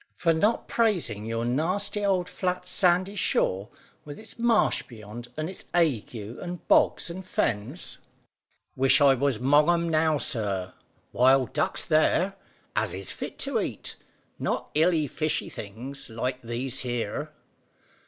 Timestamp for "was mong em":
9.13-9.89